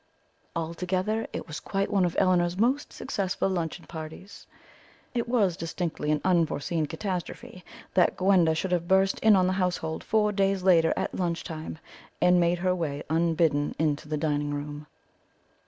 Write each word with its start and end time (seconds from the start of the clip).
Altogether 0.55 1.27
it 1.31 1.45
was 1.47 1.59
quite 1.59 1.91
one 1.91 2.05
of 2.05 2.15
Elinor's 2.17 2.57
most 2.57 2.91
successful 2.91 3.47
luncheon 3.47 3.85
parties. 3.85 4.47
It 5.13 5.29
was 5.29 5.55
distinctly 5.55 6.09
an 6.09 6.21
unforeseen 6.25 6.87
catastrophe 6.87 7.63
that 7.93 8.17
Gwenda 8.17 8.55
should 8.55 8.71
have 8.71 8.87
burst 8.87 9.19
in 9.19 9.35
on 9.35 9.45
the 9.45 9.53
household 9.61 10.03
four 10.03 10.31
days 10.31 10.63
later 10.63 10.91
at 10.97 11.13
lunch 11.13 11.43
time 11.43 11.77
and 12.19 12.39
made 12.39 12.57
her 12.57 12.73
way 12.73 13.03
unbidden 13.11 13.75
into 13.77 14.07
the 14.07 14.17
dining 14.17 14.51
room. 14.51 14.87